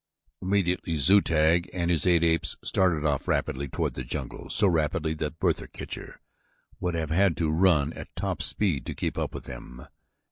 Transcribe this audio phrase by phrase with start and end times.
[0.41, 5.13] Immediately Zu tag and his eight apes started off rapidly toward the jungle, so rapidly
[5.13, 6.19] that Bertha Kircher
[6.79, 9.85] would have had to run at top speed to keep up with them.